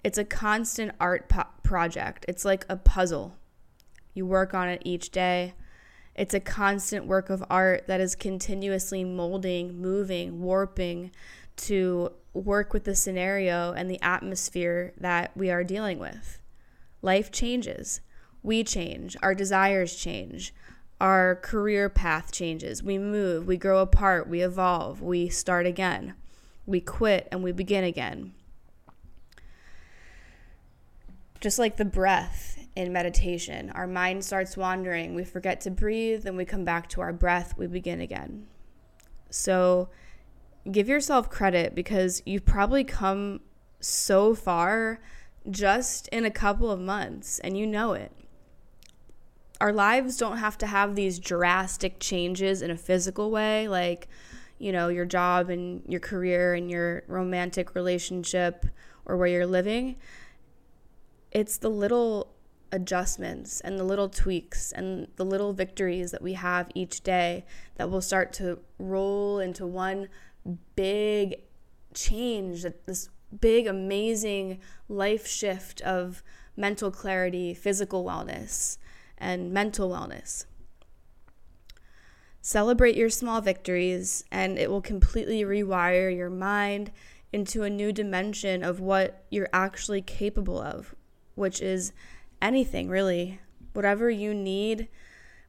It's 0.04 0.18
a 0.18 0.26
constant 0.26 0.94
art 1.00 1.30
po- 1.30 1.44
project, 1.62 2.26
it's 2.28 2.46
like 2.46 2.66
a 2.68 2.78
puzzle. 2.78 3.38
You 4.14 4.26
work 4.26 4.54
on 4.54 4.68
it 4.68 4.82
each 4.84 5.12
day. 5.12 5.54
It's 6.16 6.34
a 6.34 6.42
constant 6.42 7.06
work 7.06 7.30
of 7.30 7.44
art 7.50 7.88
that 7.88 8.02
is 8.02 8.16
continuously 8.16 9.06
molding, 9.06 9.80
moving, 9.80 10.42
warping 10.42 11.12
to 11.58 12.12
work 12.34 12.74
with 12.74 12.86
the 12.86 12.96
scenario 12.96 13.74
and 13.74 13.90
the 13.90 14.02
atmosphere 14.02 14.94
that 14.98 15.36
we 15.36 15.50
are 15.52 15.64
dealing 15.64 16.00
with. 16.00 16.40
Life 17.02 17.32
changes. 17.32 18.02
We 18.44 18.64
change. 18.64 19.18
Our 19.22 19.36
desires 19.36 19.96
change. 19.96 20.54
Our 21.00 21.36
career 21.36 21.90
path 21.90 22.32
changes. 22.32 22.84
We 22.84 22.98
move. 22.98 23.48
We 23.48 23.58
grow 23.58 23.80
apart. 23.80 24.28
We 24.28 24.42
evolve. 24.42 25.02
We 25.02 25.30
start 25.30 25.66
again. 25.66 26.16
We 26.66 26.80
quit 26.80 27.28
and 27.32 27.44
we 27.44 27.52
begin 27.52 27.84
again. 27.84 28.34
Just 31.40 31.58
like 31.58 31.78
the 31.78 31.86
breath 31.86 32.60
in 32.76 32.94
meditation, 32.94 33.72
our 33.72 33.88
mind 33.88 34.24
starts 34.24 34.56
wandering. 34.56 35.16
We 35.16 35.24
forget 35.24 35.60
to 35.62 35.72
breathe, 35.72 36.24
then 36.24 36.38
we 36.38 36.46
come 36.46 36.64
back 36.64 36.88
to 36.90 37.02
our 37.02 37.12
breath. 37.12 37.58
We 37.58 37.66
begin 37.66 38.00
again. 38.00 38.46
So, 39.32 39.90
give 40.70 40.88
yourself 40.88 41.30
credit 41.30 41.74
because 41.74 42.22
you've 42.26 42.46
probably 42.46 42.84
come 42.84 43.42
so 43.80 44.36
far 44.36 45.00
just 45.50 46.08
in 46.10 46.26
a 46.26 46.32
couple 46.32 46.70
of 46.70 46.80
months 46.80 47.40
and 47.40 47.58
you 47.58 47.66
know 47.66 47.94
it. 47.94 48.12
Our 49.60 49.74
lives 49.74 50.18
don't 50.18 50.38
have 50.38 50.58
to 50.60 50.68
have 50.68 50.96
these 50.96 51.20
drastic 51.20 52.00
changes 52.00 52.62
in 52.62 52.72
a 52.72 52.78
physical 52.78 53.32
way, 53.32 53.68
like, 53.68 54.08
you 54.58 54.72
know, 54.72 54.90
your 54.90 55.06
job 55.06 55.50
and 55.50 55.84
your 55.88 56.00
career 56.00 56.54
and 56.54 56.70
your 56.70 57.04
romantic 57.08 57.76
relationship 57.76 58.66
or 59.06 59.18
where 59.18 59.28
you're 59.28 59.46
living. 59.46 59.98
It's 61.32 61.58
the 61.58 61.70
little 61.70 62.34
adjustments 62.72 63.62
and 63.62 63.78
the 63.78 63.84
little 63.84 64.10
tweaks 64.10 64.72
and 64.72 65.08
the 65.16 65.26
little 65.26 65.54
victories 65.54 66.12
that 66.12 66.22
we 66.22 66.34
have 66.34 66.70
each 66.74 67.02
day 67.02 67.46
that 67.76 67.90
will 67.90 68.02
start 68.02 68.34
to 68.34 68.60
roll 68.80 69.40
into 69.40 69.66
one 69.66 70.08
big 70.76 71.42
change, 71.94 72.66
this 72.86 73.10
big, 73.40 73.68
amazing 73.68 74.60
life 74.90 75.28
shift 75.28 75.82
of 75.82 76.24
mental 76.56 76.92
clarity, 76.92 77.54
physical 77.54 78.04
wellness, 78.04 78.78
and 79.18 79.52
mental 79.52 79.90
wellness. 79.90 80.46
Celebrate 82.42 82.96
your 82.96 83.10
small 83.10 83.40
victories, 83.40 84.24
and 84.32 84.58
it 84.58 84.70
will 84.70 84.82
completely 84.82 85.44
rewire 85.44 86.16
your 86.16 86.30
mind 86.30 86.92
into 87.32 87.64
a 87.64 87.70
new 87.70 87.92
dimension 87.92 88.64
of 88.64 88.80
what 88.80 89.24
you're 89.30 89.50
actually 89.54 90.02
capable 90.02 90.60
of, 90.60 90.96
which 91.36 91.62
is 91.62 91.94
anything 92.42 92.90
really. 92.90 93.40
Whatever 93.74 94.10
you 94.10 94.34
need 94.34 94.90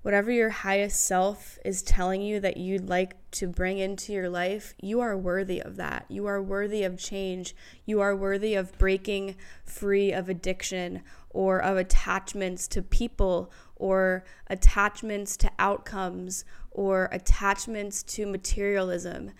whatever 0.02 0.30
your 0.30 0.50
highest 0.50 1.04
self 1.04 1.58
is 1.64 1.82
telling 1.82 2.20
you 2.20 2.40
that 2.40 2.56
you'd 2.56 2.88
like 2.88 3.16
to 3.30 3.46
bring 3.46 3.78
into 3.78 4.12
your 4.12 4.28
life, 4.28 4.74
you 4.80 5.00
are 5.00 5.16
worthy 5.16 5.60
of 5.60 5.76
that. 5.76 6.04
You 6.08 6.26
are 6.26 6.42
worthy 6.42 6.82
of 6.82 6.98
change. 6.98 7.54
You 7.86 8.00
are 8.00 8.14
worthy 8.14 8.54
of 8.54 8.76
breaking 8.78 9.36
free 9.64 10.12
of 10.12 10.28
addiction 10.28 11.02
or 11.30 11.60
of 11.60 11.76
attachments 11.76 12.68
to 12.68 12.82
people 12.82 13.50
or 13.76 14.24
attachments 14.48 15.36
to 15.38 15.50
outcomes 15.58 16.44
or 16.70 17.08
attachments 17.12 18.02
to 18.02 18.26
materialism. 18.26 19.30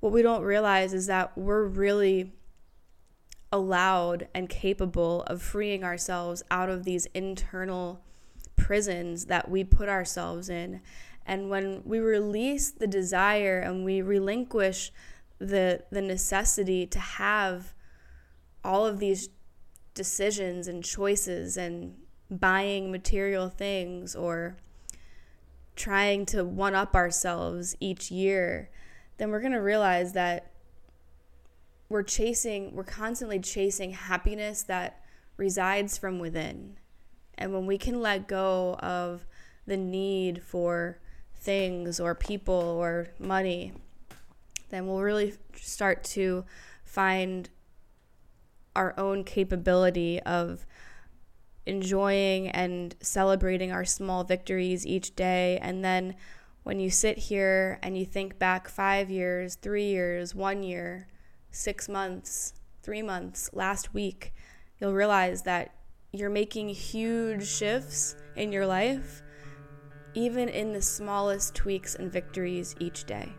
What 0.00 0.12
we 0.12 0.22
don't 0.22 0.42
realize 0.42 0.92
is 0.92 1.06
that 1.06 1.36
we're 1.36 1.64
really 1.64 2.32
allowed 3.52 4.28
and 4.34 4.48
capable 4.48 5.22
of 5.24 5.42
freeing 5.42 5.82
ourselves 5.82 6.42
out 6.50 6.68
of 6.68 6.84
these 6.84 7.06
internal 7.06 8.00
prisons 8.60 9.26
that 9.26 9.50
we 9.50 9.64
put 9.64 9.88
ourselves 9.88 10.48
in. 10.48 10.80
And 11.26 11.48
when 11.48 11.82
we 11.84 11.98
release 11.98 12.70
the 12.70 12.86
desire 12.86 13.58
and 13.58 13.84
we 13.84 14.02
relinquish 14.02 14.92
the 15.38 15.82
the 15.90 16.02
necessity 16.02 16.86
to 16.86 16.98
have 16.98 17.72
all 18.62 18.86
of 18.86 18.98
these 18.98 19.30
decisions 19.94 20.68
and 20.68 20.84
choices 20.84 21.56
and 21.56 21.96
buying 22.30 22.92
material 22.92 23.48
things 23.48 24.14
or 24.14 24.56
trying 25.74 26.26
to 26.26 26.44
one 26.44 26.74
up 26.74 26.94
ourselves 26.94 27.74
each 27.80 28.10
year, 28.10 28.68
then 29.16 29.30
we're 29.30 29.40
going 29.40 29.52
to 29.52 29.58
realize 29.58 30.12
that 30.12 30.52
we're 31.88 32.02
chasing, 32.02 32.74
we're 32.74 32.84
constantly 32.84 33.40
chasing 33.40 33.92
happiness 33.92 34.62
that 34.64 35.02
resides 35.36 35.96
from 35.96 36.18
within. 36.18 36.76
And 37.40 37.52
when 37.52 37.66
we 37.66 37.78
can 37.78 38.00
let 38.00 38.28
go 38.28 38.74
of 38.80 39.26
the 39.66 39.76
need 39.76 40.42
for 40.42 40.98
things 41.34 41.98
or 41.98 42.14
people 42.14 42.54
or 42.54 43.08
money, 43.18 43.72
then 44.68 44.86
we'll 44.86 45.00
really 45.00 45.34
start 45.56 46.04
to 46.04 46.44
find 46.84 47.48
our 48.76 48.94
own 48.98 49.24
capability 49.24 50.20
of 50.20 50.66
enjoying 51.66 52.48
and 52.48 52.94
celebrating 53.00 53.72
our 53.72 53.84
small 53.84 54.22
victories 54.24 54.86
each 54.86 55.16
day. 55.16 55.58
And 55.62 55.84
then 55.84 56.14
when 56.62 56.78
you 56.78 56.90
sit 56.90 57.18
here 57.18 57.78
and 57.82 57.96
you 57.96 58.04
think 58.04 58.38
back 58.38 58.68
five 58.68 59.10
years, 59.10 59.54
three 59.54 59.86
years, 59.86 60.34
one 60.34 60.62
year, 60.62 61.08
six 61.50 61.88
months, 61.88 62.54
three 62.82 63.02
months, 63.02 63.50
last 63.52 63.94
week, 63.94 64.34
you'll 64.78 64.92
realize 64.92 65.42
that 65.42 65.74
you're 66.12 66.30
making 66.30 66.68
huge 66.68 67.46
shifts 67.46 68.16
in 68.36 68.52
your 68.52 68.66
life, 68.66 69.22
even 70.14 70.48
in 70.48 70.72
the 70.72 70.82
smallest 70.82 71.54
tweaks 71.54 71.94
and 71.94 72.10
victories 72.10 72.74
each 72.80 73.04
day. 73.04 73.32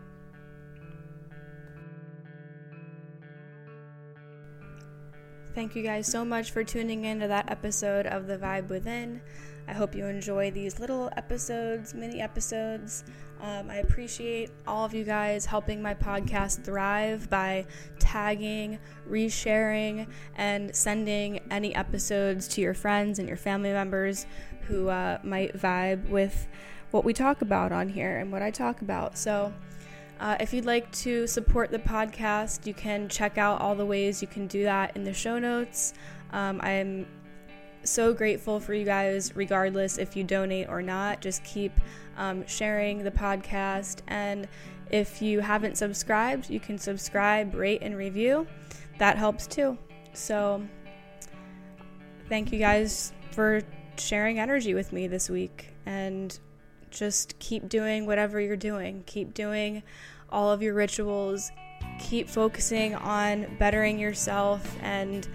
Thank 5.54 5.76
you 5.76 5.82
guys 5.82 6.06
so 6.06 6.24
much 6.24 6.50
for 6.50 6.64
tuning 6.64 7.04
in 7.04 7.20
to 7.20 7.28
that 7.28 7.50
episode 7.50 8.06
of 8.06 8.26
The 8.26 8.38
Vibe 8.38 8.68
Within. 8.68 9.20
I 9.68 9.72
hope 9.72 9.94
you 9.94 10.06
enjoy 10.06 10.50
these 10.50 10.80
little 10.80 11.10
episodes, 11.16 11.94
mini 11.94 12.20
episodes. 12.20 13.04
Um, 13.40 13.70
I 13.70 13.76
appreciate 13.76 14.50
all 14.66 14.84
of 14.84 14.94
you 14.94 15.04
guys 15.04 15.46
helping 15.46 15.82
my 15.82 15.94
podcast 15.94 16.64
thrive 16.64 17.28
by 17.28 17.66
tagging, 17.98 18.78
resharing, 19.08 20.06
and 20.36 20.74
sending 20.74 21.40
any 21.50 21.74
episodes 21.74 22.46
to 22.48 22.60
your 22.60 22.74
friends 22.74 23.18
and 23.18 23.26
your 23.26 23.36
family 23.36 23.72
members 23.72 24.26
who 24.62 24.88
uh, 24.88 25.18
might 25.22 25.56
vibe 25.56 26.08
with 26.08 26.46
what 26.92 27.04
we 27.04 27.12
talk 27.12 27.42
about 27.42 27.72
on 27.72 27.88
here 27.88 28.18
and 28.18 28.30
what 28.30 28.42
I 28.42 28.50
talk 28.50 28.82
about. 28.82 29.16
So, 29.18 29.52
uh, 30.20 30.36
if 30.38 30.52
you'd 30.52 30.66
like 30.66 30.90
to 30.92 31.26
support 31.26 31.72
the 31.72 31.80
podcast, 31.80 32.64
you 32.64 32.74
can 32.74 33.08
check 33.08 33.38
out 33.38 33.60
all 33.60 33.74
the 33.74 33.86
ways 33.86 34.22
you 34.22 34.28
can 34.28 34.46
do 34.46 34.62
that 34.62 34.96
in 34.96 35.02
the 35.02 35.12
show 35.12 35.38
notes. 35.40 35.94
Um, 36.32 36.60
I'm 36.62 37.06
so 37.84 38.12
grateful 38.12 38.60
for 38.60 38.74
you 38.74 38.84
guys, 38.84 39.34
regardless 39.34 39.98
if 39.98 40.16
you 40.16 40.24
donate 40.24 40.68
or 40.68 40.82
not. 40.82 41.20
Just 41.20 41.44
keep 41.44 41.72
um, 42.16 42.46
sharing 42.46 43.02
the 43.02 43.10
podcast. 43.10 44.00
And 44.08 44.48
if 44.90 45.22
you 45.22 45.40
haven't 45.40 45.76
subscribed, 45.76 46.50
you 46.50 46.60
can 46.60 46.78
subscribe, 46.78 47.54
rate, 47.54 47.80
and 47.82 47.96
review. 47.96 48.46
That 48.98 49.16
helps 49.16 49.46
too. 49.46 49.78
So, 50.12 50.62
thank 52.28 52.52
you 52.52 52.58
guys 52.58 53.12
for 53.30 53.62
sharing 53.96 54.38
energy 54.38 54.74
with 54.74 54.92
me 54.92 55.06
this 55.06 55.30
week. 55.30 55.68
And 55.86 56.38
just 56.90 57.38
keep 57.38 57.68
doing 57.68 58.06
whatever 58.06 58.40
you're 58.40 58.56
doing. 58.56 59.02
Keep 59.06 59.34
doing 59.34 59.82
all 60.30 60.50
of 60.50 60.62
your 60.62 60.74
rituals. 60.74 61.50
Keep 61.98 62.28
focusing 62.28 62.94
on 62.94 63.56
bettering 63.58 63.98
yourself 63.98 64.76
and 64.82 65.26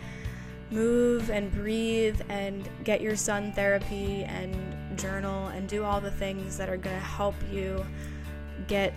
move 0.70 1.30
and 1.30 1.52
breathe 1.52 2.20
and 2.30 2.68
get 2.84 3.02
your 3.02 3.16
sun 3.16 3.52
therapy 3.54 4.24
and 4.24 4.98
journal 4.98 5.48
and 5.48 5.68
do 5.68 5.84
all 5.84 6.02
the 6.02 6.12
things 6.12 6.58
that 6.58 6.70
are 6.70 6.78
going 6.78 6.96
to 6.96 7.06
help 7.06 7.36
you 7.52 7.86
get 8.68 8.94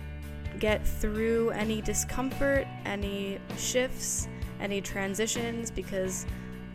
get 0.59 0.85
through 0.85 1.49
any 1.51 1.81
discomfort, 1.81 2.67
any 2.85 3.39
shifts, 3.57 4.27
any 4.59 4.81
transitions 4.81 5.71
because 5.71 6.25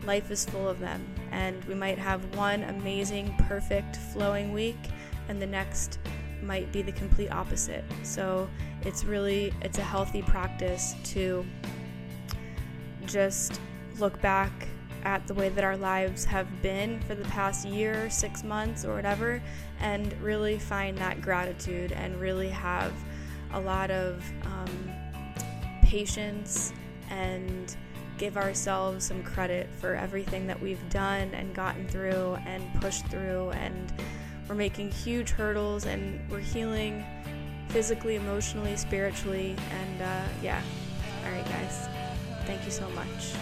life 0.03 0.31
is 0.31 0.45
full 0.45 0.67
of 0.67 0.79
them 0.79 1.05
and 1.31 1.63
we 1.65 1.75
might 1.75 1.97
have 1.97 2.23
one 2.35 2.63
amazing 2.63 3.33
perfect 3.47 3.97
flowing 3.97 4.51
week 4.51 4.77
and 5.29 5.41
the 5.41 5.45
next 5.45 5.99
might 6.41 6.71
be 6.71 6.81
the 6.81 6.91
complete 6.91 7.29
opposite. 7.29 7.83
So 8.03 8.49
it's 8.81 9.03
really 9.03 9.53
it's 9.61 9.77
a 9.77 9.83
healthy 9.83 10.23
practice 10.23 10.95
to 11.05 11.45
just 13.05 13.59
look 13.99 14.19
back 14.21 14.66
at 15.03 15.25
the 15.27 15.33
way 15.33 15.49
that 15.49 15.63
our 15.63 15.77
lives 15.77 16.25
have 16.25 16.61
been 16.61 16.99
for 17.01 17.15
the 17.15 17.23
past 17.25 17.67
year, 17.67 18.09
six 18.09 18.43
months, 18.43 18.85
or 18.85 18.95
whatever, 18.95 19.41
and 19.79 20.13
really 20.21 20.57
find 20.57 20.97
that 20.97 21.21
gratitude 21.21 21.91
and 21.91 22.19
really 22.19 22.49
have 22.49 22.93
a 23.53 23.59
lot 23.59 23.91
of 23.91 24.23
um, 24.43 24.91
patience 25.81 26.73
and 27.09 27.75
give 28.17 28.37
ourselves 28.37 29.05
some 29.05 29.23
credit 29.23 29.69
for 29.79 29.95
everything 29.95 30.47
that 30.47 30.59
we've 30.59 30.89
done 30.89 31.33
and 31.33 31.53
gotten 31.53 31.87
through 31.87 32.37
and 32.45 32.63
pushed 32.81 33.05
through. 33.07 33.51
And 33.51 33.93
we're 34.47 34.55
making 34.55 34.91
huge 34.91 35.29
hurdles 35.29 35.85
and 35.85 36.19
we're 36.29 36.39
healing 36.39 37.05
physically, 37.69 38.15
emotionally, 38.15 38.75
spiritually. 38.75 39.55
And 39.71 40.01
uh, 40.01 40.23
yeah. 40.41 40.61
All 41.25 41.31
right, 41.31 41.45
guys. 41.45 41.87
Thank 42.45 42.65
you 42.65 42.71
so 42.71 42.89
much. 42.91 43.33